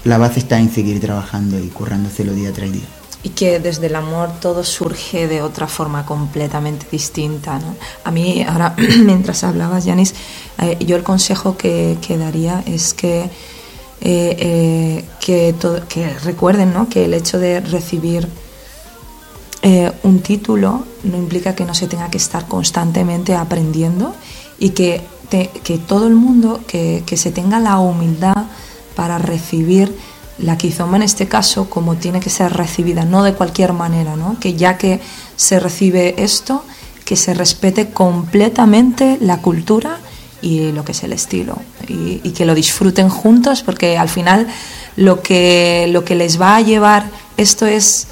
la 0.05 0.19
base 0.19 0.41
está 0.41 0.59
en 0.59 0.73
seguir 0.73 1.01
trabajando 1.01 1.59
y 1.59 1.69
currándoselo 1.69 2.33
día 2.33 2.53
tras 2.53 2.73
día. 2.73 2.87
Y 3.23 3.31
que 3.31 3.59
desde 3.61 3.89
el 3.89 3.97
amor 3.97 4.31
todo 4.41 4.65
surge 4.65 5.29
de 5.29 5.43
otra 5.43 5.67
forma 5.67 6.07
completamente 6.07 6.87
distinta. 6.91 7.59
¿no? 7.59 7.77
A 8.05 8.11
mí, 8.11 8.43
ahora, 8.49 8.75
mientras 9.05 9.45
hablabas, 9.45 9.85
Yanis, 9.85 10.15
eh, 10.59 10.79
yo 10.81 10.97
el 10.97 11.03
consejo 11.03 11.57
que, 11.57 11.99
que 12.01 12.17
daría 12.17 12.63
es 12.67 12.95
que, 12.95 13.23
eh, 13.23 13.31
eh, 14.01 15.05
que, 15.21 15.55
que 15.89 16.19
recuerden 16.21 16.73
¿no? 16.73 16.89
que 16.89 17.05
el 17.05 17.13
hecho 17.13 17.39
de 17.39 17.61
recibir 17.61 18.27
eh, 19.63 19.93
un 20.03 20.21
título 20.21 20.85
no 21.05 21.17
implica 21.17 21.55
que 21.55 21.65
no 21.65 21.75
se 21.75 21.87
tenga 21.87 22.11
que 22.11 22.19
estar 22.19 22.47
constantemente 22.47 23.35
aprendiendo 23.35 24.15
y 24.59 24.71
que, 24.71 25.03
que 25.31 25.79
todo 25.79 26.07
el 26.07 26.15
mundo, 26.15 26.61
que, 26.67 27.03
que 27.07 27.17
se 27.17 27.31
tenga 27.31 27.61
la 27.61 27.79
humildad 27.79 28.47
para 28.95 29.19
recibir 29.19 29.95
la 30.39 30.57
quizoma 30.57 30.97
en 30.97 31.03
este 31.03 31.29
caso 31.29 31.69
como 31.69 31.97
tiene 31.97 32.21
que 32.21 32.31
ser 32.31 32.53
recibida, 32.55 33.05
no 33.05 33.23
de 33.23 33.35
cualquier 33.35 33.73
manera, 33.73 34.17
¿no? 34.17 34.39
que 34.41 34.55
ya 34.55 34.79
que 34.79 35.01
se 35.37 35.61
recibe 35.61 36.23
esto, 36.23 36.65
que 37.05 37.17
se 37.17 37.35
respete 37.35 37.91
completamente 37.91 39.19
la 39.21 39.43
cultura 39.43 39.99
y 40.43 40.73
lo 40.73 40.85
que 40.85 40.93
es 40.93 41.03
el 41.03 41.13
estilo 41.13 41.59
y, 41.87 42.21
y 42.25 42.31
que 42.31 42.47
lo 42.47 42.55
disfruten 42.55 43.11
juntos 43.11 43.63
porque 43.63 43.99
al 43.99 44.09
final 44.09 44.47
lo 44.97 45.23
que, 45.23 45.87
lo 45.91 46.05
que 46.05 46.15
les 46.15 46.41
va 46.41 46.57
a 46.57 46.61
llevar 46.63 47.11
esto 47.37 47.67
es, 47.67 48.09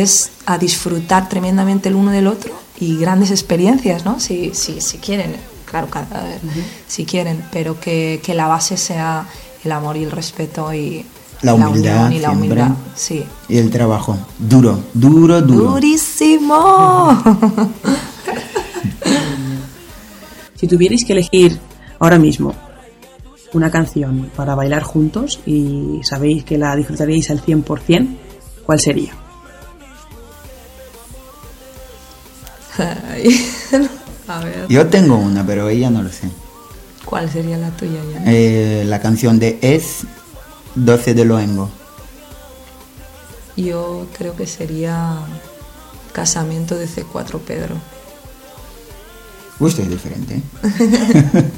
es 0.00 0.30
a 0.46 0.58
disfrutar 0.58 1.28
tremendamente 1.28 1.88
el 1.88 1.94
uno 1.94 2.10
del 2.10 2.26
otro 2.26 2.52
y 2.80 2.96
grandes 2.98 3.30
experiencias, 3.30 4.04
¿no? 4.04 4.18
Si, 4.20 4.52
si, 4.54 4.80
si 4.80 4.98
quieren, 4.98 5.36
claro, 5.66 5.88
cada- 5.88 6.38
si 6.88 7.04
quieren, 7.04 7.44
pero 7.52 7.78
que, 7.80 8.20
que 8.22 8.34
la 8.34 8.46
base 8.48 8.76
sea 8.76 9.26
el 9.64 9.72
amor 9.72 9.96
y 9.96 10.04
el 10.04 10.10
respeto 10.10 10.72
y 10.72 11.04
La 11.42 11.54
humildad 11.54 12.06
unión 12.06 12.12
y 12.12 12.18
la 12.20 12.30
humildad. 12.30 12.70
Sí. 12.96 13.24
Y 13.48 13.58
el 13.58 13.70
trabajo, 13.70 14.16
duro, 14.38 14.80
duro, 14.94 15.40
duro. 15.42 15.70
Durísimo. 15.72 17.22
Si 20.56 20.68
tuvierais 20.68 21.04
que 21.04 21.12
elegir 21.12 21.58
ahora 21.98 22.18
mismo 22.20 22.54
una 23.52 23.68
canción 23.70 24.30
para 24.36 24.54
bailar 24.54 24.84
juntos 24.84 25.40
y 25.44 26.00
sabéis 26.04 26.44
que 26.44 26.56
la 26.56 26.76
disfrutaríais 26.76 27.30
al 27.30 27.44
100%, 27.44 28.06
¿cuál 28.64 28.78
sería? 28.78 29.12
Ay, 33.10 33.46
A 34.28 34.44
ver, 34.44 34.66
Yo 34.68 34.86
tengo 34.86 35.16
una, 35.16 35.44
pero 35.44 35.68
ella 35.68 35.90
no 35.90 36.02
lo 36.02 36.10
sé. 36.10 36.30
¿cuál 37.04 37.30
sería 37.30 37.58
la 37.58 37.68
tuya, 37.70 38.00
ya? 38.10 38.22
Eh, 38.32 38.84
la 38.86 38.98
canción 38.98 39.38
de 39.38 39.58
Es 39.60 40.04
12 40.76 41.12
de 41.12 41.24
Loengo. 41.26 41.68
Yo 43.54 44.06
creo 44.16 44.34
que 44.34 44.46
sería 44.46 45.18
Casamiento 46.12 46.74
de 46.74 46.88
C4 46.88 47.38
Pedro. 47.40 47.74
Gusto 49.58 49.82
es 49.82 49.90
diferente. 49.90 50.36
¿eh? 50.36 51.50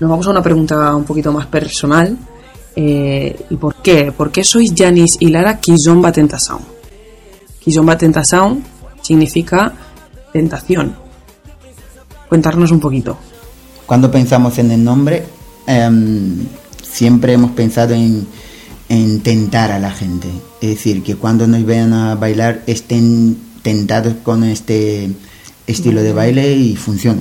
Nos 0.00 0.10
vamos 0.10 0.26
a 0.26 0.30
una 0.30 0.42
pregunta 0.42 0.96
un 0.96 1.04
poquito 1.04 1.32
más 1.32 1.46
personal. 1.46 2.18
Eh, 2.74 3.46
¿Y 3.50 3.56
por 3.56 3.76
qué? 3.76 4.10
¿Por 4.10 4.32
qué 4.32 4.42
sois 4.42 4.72
Janis 4.76 5.16
y 5.20 5.28
Lara 5.28 5.60
Kizomba 5.60 6.10
Tentación? 6.10 6.58
Kizomba 7.60 7.96
Tentación 7.96 8.64
significa 9.00 9.74
tentación. 10.32 10.94
Cuéntanos 12.28 12.70
un 12.70 12.80
poquito. 12.80 13.16
Cuando 13.86 14.10
pensamos 14.10 14.58
en 14.58 14.70
el 14.70 14.84
nombre, 14.84 15.24
em, 15.66 16.36
siempre 16.82 17.32
hemos 17.32 17.50
pensado 17.52 17.94
en, 17.94 18.26
en 18.88 19.20
tentar 19.20 19.70
a 19.72 19.78
la 19.78 19.90
gente. 19.90 20.28
Es 20.60 20.70
decir, 20.70 21.02
que 21.02 21.16
cuando 21.16 21.46
nos 21.46 21.64
vean 21.64 21.92
a 21.92 22.14
bailar 22.14 22.62
estén 22.66 23.36
tentados 23.62 24.14
con 24.22 24.44
este 24.44 25.10
estilo 25.66 26.02
de 26.02 26.12
baile 26.12 26.52
y 26.56 26.76
funciona. 26.76 27.20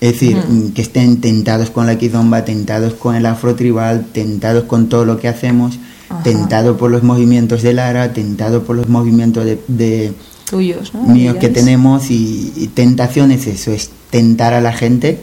Es 0.00 0.12
decir, 0.14 0.36
mm, 0.36 0.72
que 0.72 0.82
estén 0.82 1.20
tentados 1.20 1.70
con 1.70 1.86
la 1.86 1.96
kizomba, 1.96 2.44
tentados 2.44 2.94
con 2.94 3.14
el 3.14 3.24
afro 3.24 3.54
tribal, 3.54 4.06
tentados 4.12 4.64
con 4.64 4.88
todo 4.88 5.04
lo 5.04 5.18
que 5.18 5.28
hacemos, 5.28 5.78
Ajá. 6.08 6.22
tentados 6.24 6.76
por 6.76 6.90
los 6.90 7.02
movimientos 7.04 7.62
de 7.62 7.72
Lara, 7.72 8.12
tentados 8.12 8.64
por 8.64 8.76
los 8.76 8.88
movimientos 8.88 9.44
de- 9.44 9.60
de, 9.68 10.12
Tuyos, 10.52 10.92
¿no? 10.92 11.00
míos 11.04 11.36
que 11.40 11.48
tenemos 11.48 12.10
y, 12.10 12.52
y 12.54 12.66
tentación 12.68 13.30
es 13.32 13.46
eso, 13.46 13.72
es 13.72 13.90
tentar 14.10 14.52
a 14.52 14.60
la 14.60 14.74
gente 14.74 15.18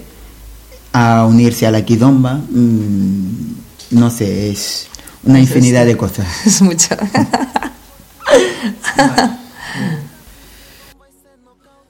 a 0.92 1.28
unirse 1.28 1.68
a 1.68 1.72
la 1.72 1.86
kizomba, 1.86 2.34
mm, 2.34 3.54
no 3.92 4.10
sé, 4.10 4.50
es 4.50 4.88
una 5.24 5.40
Es 5.40 5.48
infinidad 5.48 5.86
de 5.86 5.96
cosas. 5.96 6.26
Es 6.46 6.62
mucho. 6.62 6.96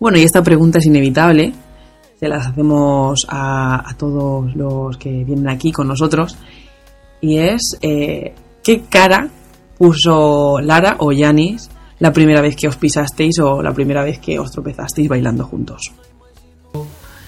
Bueno, 0.01 0.17
y 0.17 0.23
esta 0.23 0.41
pregunta 0.41 0.79
es 0.79 0.85
inevitable. 0.85 1.51
Se 2.21 2.29
las 2.29 2.47
hacemos 2.47 3.27
a, 3.27 3.89
a 3.89 3.93
todos 3.97 4.55
los 4.55 4.95
que 4.95 5.25
vienen 5.25 5.49
aquí 5.49 5.73
con 5.73 5.89
nosotros. 5.89 6.37
Y 7.19 7.39
es, 7.39 7.77
eh, 7.81 8.33
¿qué 8.63 8.83
cara 8.89 9.27
puso 9.77 10.61
Lara 10.61 10.95
o 10.99 11.11
Yanis 11.11 11.69
la 11.99 12.11
primera 12.13 12.41
vez 12.41 12.55
que 12.55 12.67
os 12.67 12.75
pisasteis 12.77 13.39
o 13.39 13.61
la 13.61 13.73
primera 13.73 14.03
vez 14.03 14.19
que 14.19 14.39
os 14.39 14.51
tropezasteis 14.51 15.07
bailando 15.09 15.45
juntos? 15.45 15.91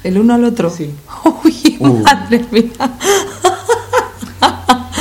¿El 0.04 0.18
uno 0.18 0.34
al 0.34 0.44
otro? 0.46 0.70
Sí. 0.70 0.90
Uy, 1.44 1.78
Uh. 1.80 2.04
madre 2.04 2.46
mía. 2.52 2.72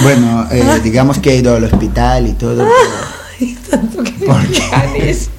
Bueno, 0.03 0.47
eh, 0.50 0.81
digamos 0.83 1.19
que 1.19 1.33
he 1.33 1.37
ido 1.37 1.55
al 1.57 1.65
hospital 1.65 2.27
y 2.27 2.33
todo. 2.33 2.67
Ay, 3.39 3.57
tanto 3.71 4.03
que 4.03 4.12
¿Por 4.12 4.47
qué? 4.49 4.61
Janis. 4.61 5.31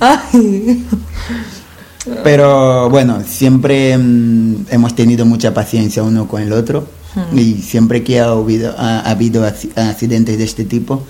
Ay. 0.00 0.84
Pero, 2.24 2.88
bueno, 2.90 3.22
siempre 3.26 3.96
mm, 3.98 4.66
hemos 4.70 4.94
tenido 4.94 5.26
mucha 5.26 5.52
paciencia 5.52 6.02
uno 6.02 6.26
con 6.26 6.40
el 6.42 6.52
otro. 6.52 6.86
Hmm. 7.14 7.38
Y 7.38 7.54
siempre 7.56 8.02
que 8.02 8.18
ha 8.20 8.30
habido, 8.30 8.74
ha, 8.78 9.00
ha 9.00 9.10
habido 9.10 9.46
ac- 9.46 9.76
accidentes 9.76 10.38
de 10.38 10.44
este 10.44 10.64
tipo, 10.64 11.04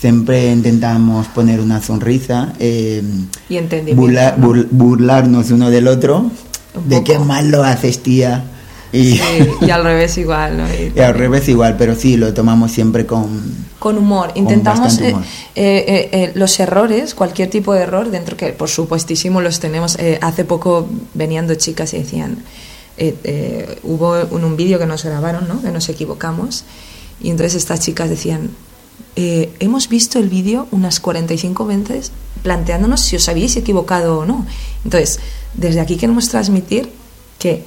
siempre 0.00 0.52
intentamos 0.52 1.26
poner 1.28 1.60
una 1.60 1.82
sonrisa, 1.82 2.52
eh, 2.58 3.02
Y 3.48 3.58
burla- 3.94 4.36
¿no? 4.36 4.48
bur- 4.48 4.68
burlarnos 4.70 5.50
uno 5.50 5.70
del 5.70 5.88
otro, 5.88 6.30
Un 6.74 6.88
de 6.88 7.02
qué 7.04 7.18
mal 7.18 7.50
lo 7.50 7.64
haces, 7.64 8.02
tía. 8.02 8.44
Y, 8.92 9.12
Sí, 9.18 9.20
y 9.60 9.70
al 9.70 9.84
revés 9.84 10.16
igual, 10.16 10.56
¿no? 10.56 10.64
Y 10.72 10.92
y 10.96 11.00
al 11.00 11.14
revés 11.14 11.48
igual, 11.48 11.76
pero 11.76 11.94
sí, 11.94 12.16
lo 12.16 12.32
tomamos 12.32 12.70
siempre 12.72 13.04
con... 13.04 13.68
Con 13.78 13.98
humor. 13.98 14.32
Intentamos 14.34 14.98
eh, 14.98 15.12
humor. 15.12 15.22
eh, 15.56 16.32
los 16.34 16.58
errores, 16.58 17.14
cualquier 17.14 17.50
tipo 17.50 17.74
de 17.74 17.82
error, 17.82 18.10
dentro 18.10 18.36
que 18.36 18.48
por 18.48 18.68
supuestísimo 18.68 19.40
los 19.40 19.60
tenemos. 19.60 19.98
Hace 20.22 20.44
poco 20.44 20.88
venían 21.14 21.46
dos 21.46 21.58
chicas 21.58 21.92
y 21.94 21.98
decían, 21.98 22.38
hubo 23.82 24.16
un, 24.30 24.44
un 24.44 24.56
vídeo 24.56 24.78
que 24.78 24.86
nos 24.86 25.04
grabaron, 25.04 25.46
¿no? 25.48 25.60
que 25.62 25.70
nos 25.70 25.88
equivocamos, 25.88 26.64
y 27.20 27.30
entonces 27.30 27.54
estas 27.56 27.80
chicas 27.80 28.08
decían, 28.08 28.50
eh, 29.16 29.52
hemos 29.60 29.88
visto 29.88 30.18
el 30.18 30.28
vídeo 30.28 30.68
unas 30.70 31.00
45 31.00 31.66
veces 31.66 32.12
planteándonos 32.42 33.00
si 33.00 33.16
os 33.16 33.28
habéis 33.28 33.56
equivocado 33.56 34.20
o 34.20 34.24
no. 34.24 34.46
Entonces, 34.84 35.18
desde 35.54 35.80
aquí 35.80 35.96
queremos 35.96 36.28
transmitir 36.28 36.90
que 37.38 37.64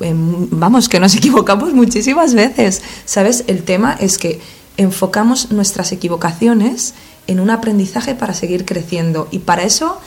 em, 0.00 0.48
vamos 0.50 0.88
que 0.88 1.00
nos 1.00 1.14
equivocamos 1.20 1.72
muchísimas 1.72 2.34
veces 2.34 2.82
sabes 3.04 3.44
el 3.46 3.62
tema 3.62 3.96
es 3.98 4.18
que 4.18 4.40
enfocamos 4.76 5.50
nuestras 5.50 5.92
equivocaciones 5.92 6.94
en 7.26 7.40
un 7.40 7.50
aprendizaje 7.50 8.14
para 8.14 8.34
seguir 8.34 8.64
creciendo 8.64 9.28
y 9.30 9.40
para 9.40 9.62
eso 9.62 9.98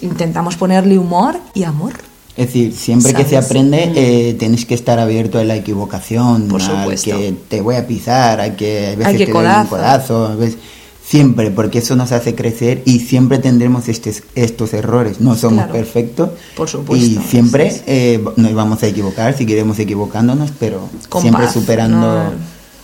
intentamos 0.00 0.56
ponerle 0.56 0.98
humor 0.98 1.40
y 1.54 1.64
amor 1.64 1.94
Es 2.38 2.46
decir, 2.46 2.72
siempre 2.72 3.12
que 3.14 3.24
se 3.24 3.36
aprende, 3.36 3.92
eh, 3.96 4.34
tienes 4.38 4.64
que 4.64 4.74
estar 4.74 4.98
abierto 5.00 5.38
a 5.38 5.44
la 5.44 5.56
equivocación, 5.56 6.46
Por 6.48 6.62
al 6.62 6.66
supuesto. 6.68 7.10
que 7.18 7.34
te 7.48 7.60
voy 7.60 7.74
a 7.74 7.86
pisar, 7.86 8.40
a 8.40 8.54
que 8.56 8.92
a 8.92 8.96
veces 8.96 9.16
que 9.18 9.26
te 9.26 9.32
doy 9.32 9.44
un 9.44 9.66
codazo. 9.66 10.26
a 10.28 10.34
veces- 10.36 10.56
siempre, 11.04 11.50
porque 11.50 11.78
eso 11.78 11.96
nos 11.96 12.12
hace 12.12 12.34
crecer 12.34 12.82
y 12.84 13.00
siempre 13.00 13.38
tendremos 13.38 13.88
estes- 13.88 14.22
estos 14.34 14.72
errores. 14.74 15.20
No 15.20 15.34
somos 15.36 15.64
Claro. 15.64 15.72
perfectos 15.72 16.30
Por 16.54 16.68
supuesto. 16.68 17.04
y 17.04 17.16
siempre 17.28 17.70
Sí, 17.70 17.80
eh, 17.86 18.24
nos 18.36 18.54
vamos 18.54 18.82
a 18.82 18.86
equivocar, 18.86 19.36
seguiremos 19.36 19.78
equivocándonos, 19.78 20.50
pero 20.60 20.88
Con 21.08 21.22
siempre 21.22 21.44
paz, 21.46 21.54
superando 21.54 21.96
no- 21.96 22.30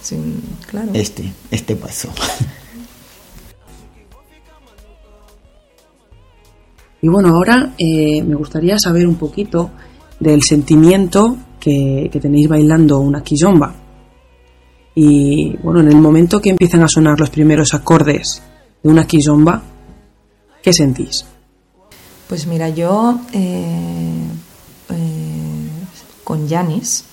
sin- 0.02 0.42
claro. 0.68 0.88
este, 0.94 1.32
este 1.50 1.76
paso. 1.76 2.08
Y 7.04 7.08
bueno, 7.08 7.28
ahora 7.28 7.75
eh, 7.76 8.23
me 8.23 8.34
gustaría 8.34 8.78
saber 8.78 9.06
un 9.06 9.16
poquito 9.16 9.73
del 10.18 10.42
sentimiento 10.42 11.37
que, 11.61 12.08
que 12.11 12.18
tenéis 12.18 12.49
bailando 12.49 12.99
una 13.00 13.23
quizomba. 13.23 13.75
Y 14.94 15.54
bueno, 15.58 15.80
en 15.80 15.88
el 15.88 15.99
momento 15.99 16.40
que 16.40 16.49
empiezan 16.49 16.82
a 16.82 16.88
sonar 16.88 17.20
los 17.20 17.28
primeros 17.28 17.75
acordes 17.75 18.40
de 18.82 18.88
una 18.88 19.06
quizomba, 19.06 19.62
¿qué 20.62 20.73
sentís? 20.73 21.26
Pues 22.26 22.46
mira, 22.46 22.70
yo 22.70 23.20
eh, 23.34 24.25
eh, 24.88 25.68
con 26.25 26.49
Yanis, 26.49 27.04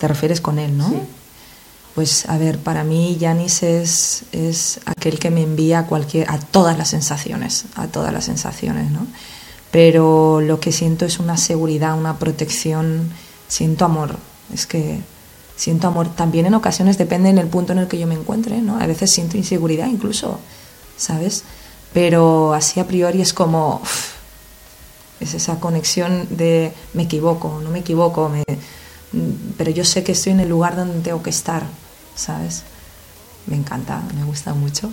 te 0.00 0.08
refieres 0.08 0.40
con 0.40 0.58
él, 0.58 0.76
¿no? 0.76 0.92
Pues 1.94 2.26
a 2.28 2.38
ver, 2.38 2.58
para 2.58 2.84
mí 2.84 3.18
Yanis 3.18 3.62
es, 3.62 4.22
es 4.32 4.80
aquel 4.86 5.18
que 5.18 5.30
me 5.30 5.42
envía 5.42 5.80
a, 5.80 5.86
cualquier, 5.86 6.30
a 6.30 6.38
todas 6.38 6.78
las 6.78 6.88
sensaciones, 6.88 7.66
a 7.74 7.86
todas 7.86 8.12
las 8.14 8.24
sensaciones, 8.24 8.90
¿no? 8.90 9.06
Pero 9.70 10.40
lo 10.40 10.58
que 10.58 10.72
siento 10.72 11.04
es 11.04 11.18
una 11.18 11.36
seguridad, 11.36 11.98
una 11.98 12.18
protección, 12.18 13.10
siento 13.48 13.84
amor, 13.84 14.16
es 14.54 14.66
que 14.66 15.00
siento 15.56 15.86
amor. 15.86 16.08
También 16.14 16.46
en 16.46 16.54
ocasiones 16.54 16.96
depende 16.96 17.28
en 17.28 17.36
el 17.38 17.48
punto 17.48 17.72
en 17.72 17.78
el 17.78 17.88
que 17.88 17.98
yo 17.98 18.06
me 18.06 18.14
encuentre, 18.14 18.62
¿no? 18.62 18.78
A 18.78 18.86
veces 18.86 19.10
siento 19.12 19.36
inseguridad 19.36 19.86
incluso, 19.86 20.38
¿sabes? 20.96 21.44
Pero 21.92 22.54
así 22.54 22.80
a 22.80 22.86
priori 22.86 23.20
es 23.20 23.34
como... 23.34 23.82
es 25.20 25.34
esa 25.34 25.60
conexión 25.60 26.26
de 26.30 26.72
me 26.94 27.02
equivoco, 27.04 27.60
no 27.62 27.70
me 27.70 27.80
equivoco, 27.80 28.28
me- 28.30 28.44
mm, 29.12 29.54
pero 29.58 29.70
yo 29.70 29.84
sé 29.84 30.02
que 30.02 30.12
estoy 30.12 30.32
en 30.32 30.40
el 30.40 30.48
lugar 30.48 30.74
donde 30.76 31.00
tengo 31.00 31.22
que 31.22 31.30
estar, 31.30 31.62
¿sabes? 32.14 32.62
Me 33.46 33.56
encanta, 33.56 34.02
me 34.16 34.24
gusta 34.24 34.54
mucho. 34.54 34.90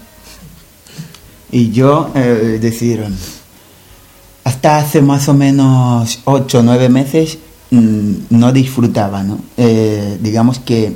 Y 1.51 1.71
yo, 1.71 2.11
eh, 2.15 2.59
decir, 2.61 3.03
hasta 4.43 4.77
hace 4.77 5.01
más 5.01 5.27
o 5.29 5.33
menos 5.33 6.19
8 6.25 6.59
o 6.59 6.63
9 6.63 6.89
meses 6.89 7.37
mm, 7.71 8.11
no 8.29 8.51
disfrutaba, 8.51 9.23
¿no? 9.23 9.39
Eh, 9.57 10.17
digamos 10.21 10.59
que 10.59 10.95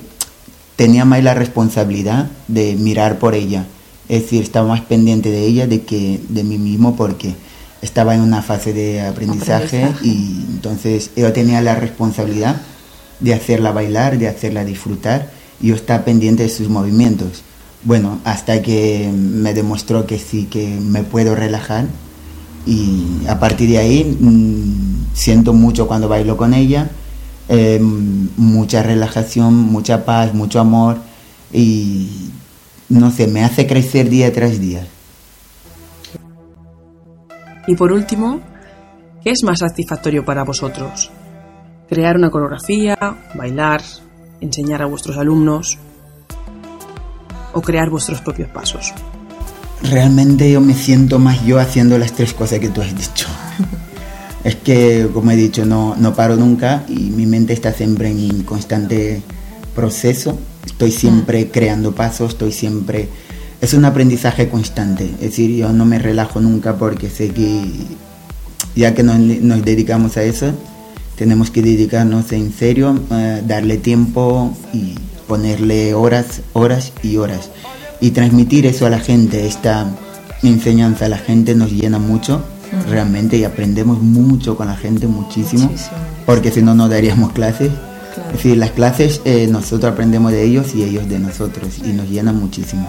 tenía 0.75 1.05
más 1.05 1.23
la 1.23 1.33
responsabilidad 1.33 2.29
de 2.47 2.75
mirar 2.75 3.19
por 3.19 3.35
ella. 3.35 3.65
Es 4.09 4.23
decir, 4.23 4.43
estaba 4.43 4.67
más 4.67 4.81
pendiente 4.81 5.29
de 5.29 5.45
ella 5.45 5.67
de 5.67 5.83
que 5.83 6.19
de 6.27 6.43
mí 6.43 6.57
mismo 6.57 6.95
porque 6.95 7.35
estaba 7.81 8.15
en 8.15 8.21
una 8.21 8.41
fase 8.41 8.73
de 8.73 9.01
aprendizaje, 9.01 9.83
Aprendizaje. 9.83 10.07
y 10.07 10.45
entonces 10.49 11.11
yo 11.15 11.31
tenía 11.33 11.61
la 11.61 11.75
responsabilidad 11.75 12.61
de 13.19 13.33
hacerla 13.33 13.71
bailar, 13.71 14.17
de 14.17 14.27
hacerla 14.27 14.65
disfrutar 14.65 15.31
yo 15.59 15.75
estaba 15.75 16.05
pendiente 16.05 16.43
de 16.43 16.49
sus 16.49 16.69
movimientos. 16.69 17.43
Bueno, 17.83 18.19
hasta 18.23 18.61
que 18.61 19.11
me 19.13 19.53
demostró 19.53 20.05
que 20.05 20.17
sí, 20.17 20.45
que 20.45 20.79
me 20.79 21.03
puedo 21.03 21.35
relajar 21.35 21.85
y 22.65 23.25
a 23.27 23.39
partir 23.39 23.69
de 23.69 23.77
ahí 23.77 24.17
mm, 24.19 25.13
siento 25.13 25.53
mucho 25.53 25.87
cuando 25.87 26.07
bailo 26.07 26.37
con 26.37 26.53
ella, 26.53 26.89
eh, 27.49 27.79
mucha 27.81 28.83
relajación, 28.83 29.53
mucha 29.53 30.05
paz, 30.05 30.33
mucho 30.33 30.59
amor 30.59 30.97
y 31.51 32.29
no 32.89 33.11
sé, 33.11 33.27
me 33.27 33.43
hace 33.43 33.67
crecer 33.67 34.09
día 34.09 34.31
tras 34.31 34.59
día. 34.59 34.87
Y 37.67 37.75
por 37.75 37.91
último, 37.91 38.41
¿qué 39.23 39.31
es 39.31 39.43
más 39.43 39.59
satisfactorio 39.59 40.25
para 40.25 40.43
vosotros? 40.43 41.11
¿Crear 41.89 42.17
una 42.17 42.29
coreografía, 42.29 42.97
bailar, 43.35 43.81
enseñar 44.43 44.81
a 44.81 44.85
vuestros 44.85 45.17
alumnos 45.17 45.77
o 47.53 47.61
crear 47.61 47.89
vuestros 47.89 48.21
propios 48.21 48.49
pasos? 48.49 48.93
Realmente 49.81 50.51
yo 50.51 50.61
me 50.61 50.73
siento 50.73 51.19
más 51.19 51.43
yo 51.45 51.59
haciendo 51.59 51.97
las 51.97 52.13
tres 52.13 52.33
cosas 52.33 52.59
que 52.59 52.69
tú 52.69 52.81
has 52.81 52.95
dicho. 52.95 53.27
Es 54.43 54.57
que, 54.57 55.07
como 55.13 55.31
he 55.31 55.37
dicho, 55.37 55.65
no, 55.65 55.95
no 55.95 56.15
paro 56.15 56.35
nunca 56.35 56.83
y 56.89 57.11
mi 57.11 57.25
mente 57.25 57.53
está 57.53 57.71
siempre 57.71 58.09
en 58.09 58.43
constante 58.43 59.21
proceso. 59.73 60.37
Estoy 60.65 60.91
siempre 60.91 61.49
creando 61.49 61.95
pasos, 61.95 62.33
estoy 62.33 62.51
siempre... 62.51 63.07
Es 63.61 63.73
un 63.73 63.85
aprendizaje 63.85 64.49
constante. 64.49 65.05
Es 65.05 65.21
decir, 65.21 65.55
yo 65.55 65.71
no 65.71 65.85
me 65.85 65.97
relajo 65.97 66.41
nunca 66.41 66.75
porque 66.75 67.09
sé 67.09 67.29
que 67.29 67.63
ya 68.75 68.93
que 68.93 69.03
nos, 69.03 69.17
nos 69.17 69.63
dedicamos 69.63 70.17
a 70.17 70.23
eso, 70.23 70.51
tenemos 71.15 71.51
que 71.51 71.61
dedicarnos 71.61 72.31
en 72.31 72.51
serio, 72.53 72.99
eh, 73.11 73.41
darle 73.47 73.77
tiempo 73.77 74.55
y 74.73 74.95
ponerle 75.27 75.93
horas, 75.93 76.41
horas 76.53 76.93
y 77.01 77.17
horas. 77.17 77.49
Y 78.01 78.11
transmitir 78.11 78.65
eso 78.65 78.85
a 78.85 78.89
la 78.89 78.99
gente, 78.99 79.47
esta 79.47 79.87
enseñanza 80.41 81.05
a 81.05 81.09
la 81.09 81.17
gente 81.17 81.55
nos 81.55 81.71
llena 81.71 81.99
mucho, 81.99 82.41
realmente, 82.89 83.37
y 83.37 83.43
aprendemos 83.43 84.01
mucho 84.01 84.57
con 84.57 84.67
la 84.67 84.75
gente, 84.75 85.07
muchísimo, 85.07 85.65
Muchísimo. 85.65 85.95
porque 86.25 86.51
si 86.51 86.61
no, 86.61 86.73
no 86.75 86.89
daríamos 86.89 87.31
clases. 87.31 87.71
Claro. 88.13 88.29
Es 88.29 88.35
decir, 88.37 88.57
las 88.57 88.71
clases 88.71 89.21
eh, 89.25 89.47
nosotros 89.49 89.91
aprendemos 89.93 90.31
de 90.31 90.43
ellos 90.43 90.75
y 90.75 90.83
ellos 90.83 91.07
de 91.07 91.19
nosotros, 91.19 91.79
y 91.85 91.93
nos 91.93 92.09
llenan 92.09 92.39
muchísimo. 92.39 92.87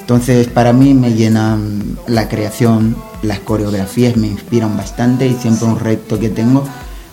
Entonces, 0.00 0.48
para 0.48 0.74
mí 0.74 0.92
me 0.92 1.14
llenan 1.14 1.98
la 2.06 2.28
creación, 2.28 2.94
las 3.22 3.38
coreografías 3.40 4.16
me 4.18 4.26
inspiran 4.26 4.76
bastante 4.76 5.26
y 5.26 5.32
siempre 5.34 5.66
un 5.66 5.80
reto 5.80 6.20
que 6.20 6.28
tengo 6.28 6.62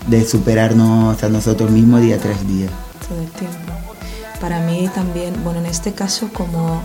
de 0.08 0.26
superarnos 0.26 1.22
a 1.24 1.30
nosotros 1.30 1.70
mismos 1.72 2.02
día 2.02 2.18
tras 2.18 2.48
día. 2.48 2.68
todo 3.08 3.22
el 3.22 3.30
tiempo. 3.32 3.74
Para 4.40 4.60
mí 4.62 4.90
también, 4.94 5.44
bueno, 5.44 5.60
en 5.60 5.68
este 5.68 5.94
caso 5.94 6.30
como 6.34 6.82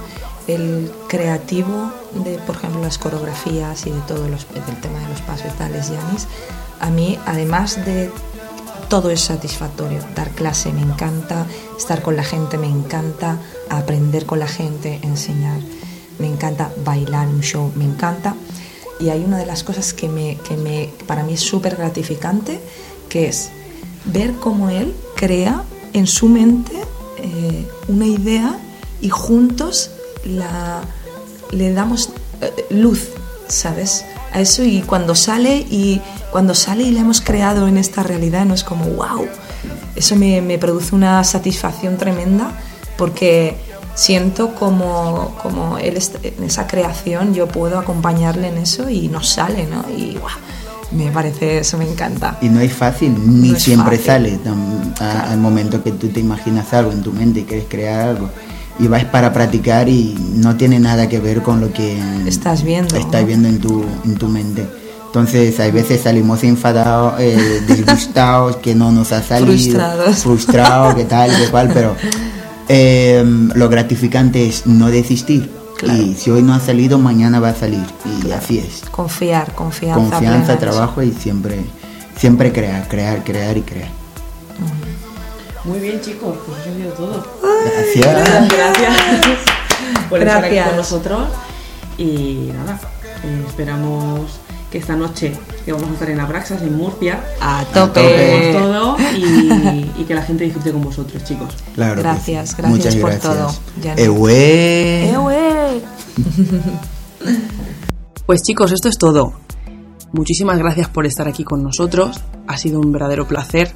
el 0.46 0.92
creativo 1.08 1.90
de, 2.24 2.38
por 2.38 2.56
ejemplo, 2.56 2.80
las 2.80 2.98
coreografías 2.98 3.86
y 3.86 3.90
de 3.90 4.00
todo 4.00 4.28
los, 4.28 4.46
tema 4.46 5.00
de 5.00 5.08
los 5.08 5.20
pasos 5.22 5.52
tales, 5.56 5.88
Yanis, 5.88 6.28
a 6.80 6.90
mí, 6.90 7.18
además 7.26 7.84
de 7.84 8.10
todo 8.88 9.10
es 9.10 9.22
satisfactorio. 9.22 9.98
Dar 10.14 10.30
clase 10.30 10.72
me 10.72 10.82
encanta, 10.82 11.46
estar 11.76 12.02
con 12.02 12.16
la 12.16 12.22
gente 12.22 12.58
me 12.58 12.68
encanta, 12.68 13.38
aprender 13.68 14.26
con 14.26 14.38
la 14.38 14.46
gente, 14.46 15.00
enseñar, 15.02 15.58
me 16.18 16.28
encanta 16.28 16.70
bailar 16.84 17.26
un 17.28 17.40
show, 17.40 17.72
me 17.74 17.84
encanta. 17.84 18.34
Y 19.00 19.10
hay 19.10 19.24
una 19.24 19.38
de 19.38 19.46
las 19.46 19.62
cosas 19.62 19.92
que, 19.92 20.08
me, 20.08 20.36
que 20.38 20.56
me, 20.56 20.90
para 21.06 21.22
mí 21.22 21.34
es 21.34 21.40
súper 21.40 21.76
gratificante, 21.76 22.60
es 23.16 23.50
ver 24.04 24.32
cómo 24.34 24.70
él 24.70 24.94
crea 25.16 25.62
en 25.92 26.06
su 26.06 26.28
mente 26.28 26.72
eh, 27.18 27.66
una 27.88 28.06
idea 28.06 28.58
y 29.00 29.08
juntos 29.08 29.90
la, 30.24 30.82
le 31.50 31.72
damos 31.72 32.10
eh, 32.40 32.66
luz, 32.70 33.08
¿sabes? 33.48 34.04
A 34.32 34.40
eso 34.40 34.62
y 34.64 34.82
cuando 34.82 35.14
sale 35.14 35.58
y 35.70 36.00
cuando 36.30 36.54
sale 36.54 36.82
y 36.82 36.90
la 36.90 37.00
hemos 37.00 37.20
creado 37.20 37.68
en 37.68 37.78
esta 37.78 38.02
realidad, 38.02 38.44
no 38.44 38.54
es 38.54 38.64
como, 38.64 38.84
wow, 38.86 39.26
eso 39.94 40.16
me, 40.16 40.58
produce 40.58 40.94
una 40.94 41.24
satisfacción 41.24 41.96
tremenda 41.96 42.52
porque 42.98 43.56
siento 43.94 44.54
como, 44.54 45.34
como 45.42 45.78
él 45.78 45.98
en 46.22 46.44
esa 46.44 46.66
creación 46.66 47.32
yo 47.32 47.48
puedo 47.48 47.78
acompañarle 47.78 48.48
en 48.48 48.58
eso 48.58 48.90
y 48.90 49.08
nos 49.08 49.30
sale, 49.30 49.66
¿no? 49.66 49.84
Y 49.96 50.18
wow, 50.18 50.28
me 50.92 51.10
parece, 51.10 51.58
eso 51.58 51.78
me 51.78 51.88
encanta. 51.90 52.38
Y 52.40 52.48
no 52.48 52.60
es 52.60 52.72
fácil, 52.72 53.14
ni 53.40 53.50
No 53.50 53.58
siempre 53.58 53.96
fácil. 53.98 54.06
sale. 54.06 54.38
Tam- 54.44 54.94
a- 55.00 55.30
Al 55.32 55.38
momento 55.38 55.82
que 55.82 55.92
tú 55.92 56.08
te 56.08 56.20
imaginas 56.20 56.72
algo 56.72 56.92
en 56.92 57.02
tu 57.02 57.12
mente 57.12 57.40
y 57.40 57.44
quieres 57.44 57.66
crear 57.68 58.08
algo 58.10 58.30
y 58.78 58.88
vas 58.88 59.04
para 59.04 59.32
practicar 59.32 59.88
y 59.88 60.14
no 60.34 60.56
tiene 60.56 60.78
nada 60.78 61.08
que 61.08 61.18
ver 61.18 61.42
con 61.42 61.60
lo 61.60 61.72
que 61.72 61.98
Estás 62.26 62.62
viendo, 62.62 62.94
estás 62.96 63.22
¿no? 63.22 63.26
viendo 63.26 63.48
en 63.48 63.58
tu, 63.58 63.84
en 64.04 64.14
tu 64.16 64.28
mente. 64.28 64.66
Entonces, 65.06 65.58
hay 65.60 65.70
veces 65.70 66.02
salimos 66.02 66.44
enfadados, 66.44 67.14
eh, 67.20 67.62
disgustados, 67.68 68.56
que 68.56 68.74
no 68.74 68.92
nos 68.92 69.12
ha 69.12 69.22
salido, 69.22 69.46
Frustrados. 69.52 70.16
frustrados, 70.18 70.94
que 70.94 71.04
tal, 71.04 71.30
que 71.34 71.46
cual, 71.48 71.70
pero 71.72 71.96
eh, 72.68 73.24
lo 73.54 73.68
gratificante 73.68 74.46
es 74.46 74.66
no 74.66 74.88
desistir. 74.88 75.50
Claro. 75.76 76.02
Y 76.02 76.14
si 76.14 76.30
hoy 76.30 76.42
no 76.42 76.54
ha 76.54 76.60
salido, 76.60 76.98
mañana 76.98 77.40
va 77.40 77.50
a 77.50 77.54
salir. 77.54 77.84
Y 78.24 78.30
así 78.32 78.58
es. 78.58 78.88
Confiar, 78.90 79.52
confianza. 79.54 80.00
Confianza, 80.00 80.56
plena 80.56 80.58
trabajo 80.58 81.02
y 81.02 81.12
siempre, 81.12 81.64
siempre 82.16 82.52
crear, 82.52 82.88
crear, 82.88 83.22
crear 83.24 83.56
y 83.56 83.62
crear. 83.62 83.90
Muy 85.64 85.80
bien, 85.80 86.00
chicos, 86.00 86.36
pues 86.46 86.60
eso 86.60 86.70
ha 86.70 86.76
sido 86.76 86.92
todo. 86.92 87.26
Gracias. 87.64 88.52
Gracias 88.52 88.94
por 90.08 90.20
estar 90.20 90.44
aquí 90.44 90.58
con 90.58 90.76
nosotros. 90.76 91.28
Y 91.98 92.50
nada, 92.54 92.78
eh, 93.24 93.44
esperamos 93.48 94.40
que 94.70 94.78
esta 94.78 94.96
noche 94.96 95.32
que 95.64 95.72
vamos 95.72 95.88
a 95.90 95.92
estar 95.92 96.10
en 96.10 96.20
Abraxas, 96.20 96.60
en 96.62 96.76
Murcia, 96.76 97.22
A 97.40 97.64
tope. 97.72 98.52
todo 98.52 98.96
y, 99.16 99.90
y 100.00 100.04
que 100.06 100.14
la 100.14 100.22
gente 100.22 100.44
disfrute 100.44 100.72
con 100.72 100.82
vosotros, 100.82 101.22
chicos. 101.24 101.48
Claro 101.74 101.94
que 101.96 102.00
Gracias, 102.02 102.56
gracias 102.56 102.70
Muchas 102.78 102.96
por 102.96 103.10
gracias. 103.10 103.34
todo. 103.36 103.54
¡Eh, 103.96 104.08
güey! 104.08 105.82
Pues 108.26 108.42
chicos, 108.42 108.72
esto 108.72 108.88
es 108.88 108.98
todo. 108.98 109.34
Muchísimas 110.12 110.58
gracias 110.58 110.88
por 110.88 111.06
estar 111.06 111.28
aquí 111.28 111.44
con 111.44 111.62
nosotros. 111.62 112.20
Ha 112.46 112.56
sido 112.56 112.80
un 112.80 112.90
verdadero 112.92 113.26
placer. 113.26 113.72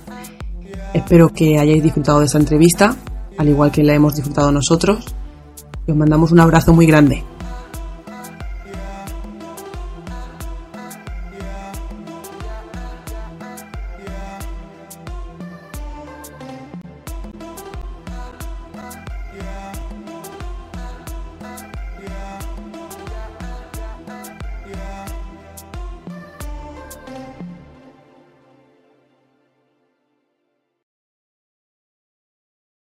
Espero 0.94 1.28
que 1.32 1.58
hayáis 1.58 1.82
disfrutado 1.82 2.20
de 2.20 2.26
esta 2.26 2.38
entrevista, 2.38 2.96
al 3.38 3.48
igual 3.48 3.70
que 3.70 3.84
la 3.84 3.94
hemos 3.94 4.16
disfrutado 4.16 4.50
nosotros. 4.50 5.04
Y 5.86 5.92
os 5.92 5.96
mandamos 5.96 6.32
un 6.32 6.40
abrazo 6.40 6.72
muy 6.72 6.86
grande. 6.86 7.22